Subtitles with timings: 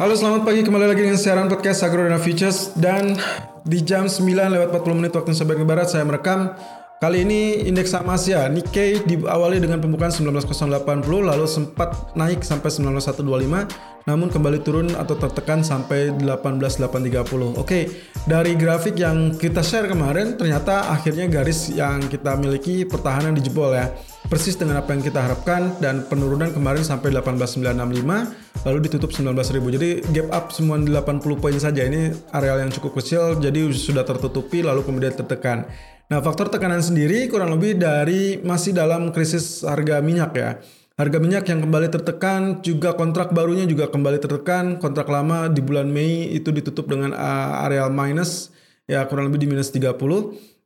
[0.00, 0.64] Halo selamat pagi.
[0.64, 3.20] Kembali lagi dengan siaran podcast Agro Dana Futures dan
[3.68, 6.56] di jam 9 lewat 40 menit waktu Indonesia Barat saya merekam.
[7.04, 13.89] Kali ini indeks saham Asia Nikkei diawali dengan pembukaan 19080 lalu sempat naik sampai 19125
[14.08, 17.60] namun kembali turun atau tertekan sampai 18830.
[17.60, 17.90] Oke,
[18.24, 23.92] dari grafik yang kita share kemarin ternyata akhirnya garis yang kita miliki pertahanan dijebol ya.
[24.30, 29.74] Persis dengan apa yang kita harapkan dan penurunan kemarin sampai 18965 lalu ditutup 19000.
[29.74, 34.62] Jadi gap up semua 80 poin saja ini areal yang cukup kecil jadi sudah tertutupi
[34.62, 35.66] lalu kemudian tertekan.
[36.10, 40.58] Nah, faktor tekanan sendiri kurang lebih dari masih dalam krisis harga minyak ya.
[41.00, 44.76] Harga minyak yang kembali tertekan, juga kontrak barunya juga kembali tertekan.
[44.76, 48.52] Kontrak lama di bulan Mei itu ditutup dengan uh, areal minus,
[48.84, 49.96] ya kurang lebih di minus 30.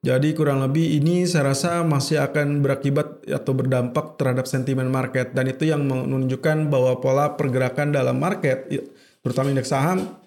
[0.03, 5.31] Jadi kurang lebih ini saya rasa masih akan berakibat atau berdampak terhadap sentimen market.
[5.39, 8.67] Dan itu yang menunjukkan bahwa pola pergerakan dalam market,
[9.23, 10.19] terutama indeks saham,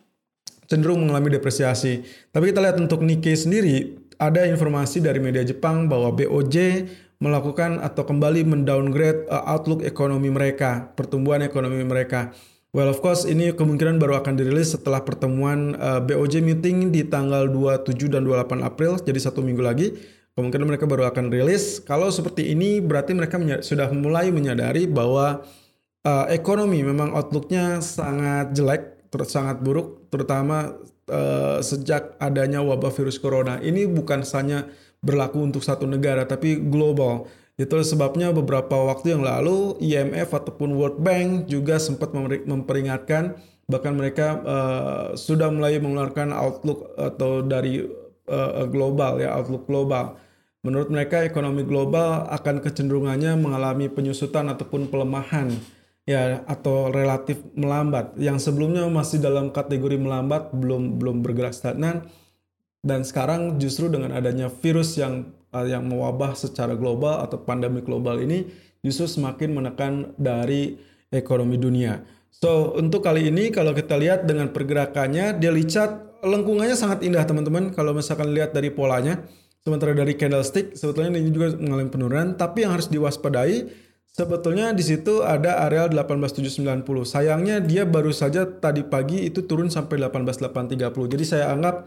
[0.71, 2.07] cenderung mengalami depresiasi.
[2.31, 8.05] Tapi kita lihat untuk Nikkei sendiri, ada informasi dari media Jepang bahwa BOJ melakukan atau
[8.05, 12.33] kembali mendowngrade uh, outlook ekonomi mereka, pertumbuhan ekonomi mereka.
[12.75, 17.49] Well, of course, ini kemungkinan baru akan dirilis setelah pertemuan uh, BOJ meeting di tanggal
[17.49, 19.97] 27 dan 28 April, jadi satu minggu lagi.
[20.37, 21.81] Kemungkinan mereka baru akan rilis.
[21.81, 25.41] Kalau seperti ini, berarti mereka sudah mulai menyadari bahwa
[26.05, 30.77] uh, ekonomi memang outlooknya sangat jelek, sangat buruk, terutama
[31.09, 33.57] uh, sejak adanya wabah virus corona.
[33.57, 34.69] Ini bukan hanya
[35.01, 37.29] berlaku untuk satu negara tapi global.
[37.57, 42.13] Itu sebabnya beberapa waktu yang lalu IMF ataupun World Bank juga sempat
[42.45, 43.33] memperingatkan
[43.67, 47.83] bahkan mereka uh, sudah mulai mengeluarkan outlook atau dari
[48.31, 50.15] uh, global ya outlook global.
[50.63, 55.51] Menurut mereka ekonomi global akan kecenderungannya mengalami penyusutan ataupun pelemahan
[56.07, 58.15] ya atau relatif melambat.
[58.15, 62.07] Yang sebelumnya masih dalam kategori melambat, belum belum bergerak stagnan
[62.81, 68.21] dan sekarang justru dengan adanya virus yang uh, yang mewabah secara global atau pandemi global
[68.21, 68.47] ini
[68.85, 70.77] justru semakin menekan dari
[71.09, 72.03] ekonomi dunia.
[72.29, 77.73] So, untuk kali ini kalau kita lihat dengan pergerakannya, dia lihat lengkungannya sangat indah teman-teman
[77.73, 79.25] kalau misalkan lihat dari polanya.
[79.65, 83.87] Sementara dari candlestick sebetulnya ini juga mengalami penurunan, tapi yang harus diwaspadai
[84.17, 86.81] Sebetulnya di situ ada areal 18790.
[87.05, 91.13] Sayangnya dia baru saja tadi pagi itu turun sampai 18830.
[91.13, 91.85] Jadi saya anggap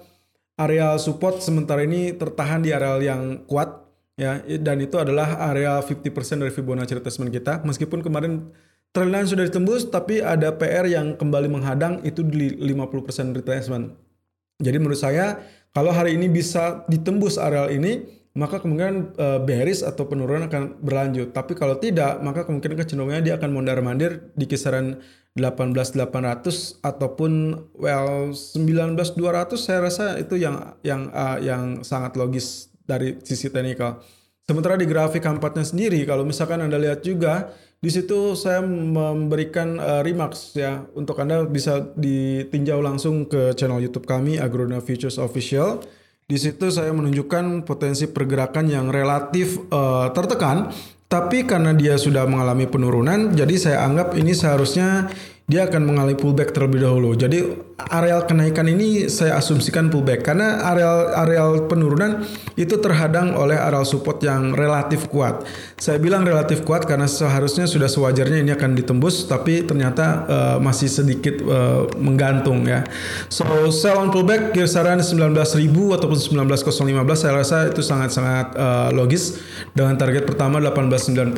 [0.61, 3.89] areal support sementara ini tertahan di areal yang kuat
[4.21, 7.65] ya dan itu adalah area 50% dari Fibonacci retracement kita.
[7.65, 8.53] Meskipun kemarin
[8.93, 13.97] trendline sudah ditembus tapi ada PR yang kembali menghadang itu di 50% retracement.
[14.61, 15.41] Jadi menurut saya
[15.73, 21.35] kalau hari ini bisa ditembus areal ini maka kemungkinan uh, bearish atau penurunan akan berlanjut.
[21.35, 25.03] Tapi kalau tidak, maka kemungkinan kecenderungannya dia akan mondar-mandir di kisaran
[25.35, 27.33] 18.800 ataupun
[27.79, 29.15] well 19.200
[29.59, 34.03] saya rasa itu yang yang uh, yang sangat logis dari sisi teknikal.
[34.47, 40.03] Sementara di grafik kampatnya sendiri kalau misalkan Anda lihat juga di situ saya memberikan uh,
[40.03, 45.79] remarks ya untuk Anda bisa ditinjau langsung ke channel YouTube kami Agrona Futures Official
[46.31, 50.71] di situ saya menunjukkan potensi pergerakan yang relatif uh, tertekan,
[51.11, 55.11] tapi karena dia sudah mengalami penurunan, jadi saya anggap ini seharusnya
[55.51, 57.19] dia akan mengalami pullback terlebih dahulu.
[57.19, 57.43] Jadi
[57.91, 62.23] areal kenaikan ini saya asumsikan pullback karena areal areal penurunan
[62.55, 65.43] itu terhadang oleh areal support yang relatif kuat.
[65.75, 70.87] Saya bilang relatif kuat karena seharusnya sudah sewajarnya ini akan ditembus tapi ternyata uh, masih
[70.87, 72.87] sedikit uh, menggantung ya.
[73.27, 75.35] So sell on pullback kisaran 19.000
[75.75, 76.71] ataupun 19.015
[77.19, 79.43] saya rasa itu sangat-sangat uh, logis
[79.75, 81.35] dengan target pertama 18.940,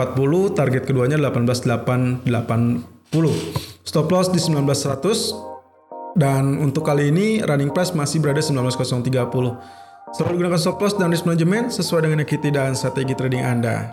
[0.52, 3.71] target keduanya 18.880.
[3.82, 9.10] Stop loss di 19100 dan untuk kali ini running price masih berada 19030.
[10.12, 13.90] Selalu gunakan stop loss dan risk management sesuai dengan equity dan strategi trading Anda.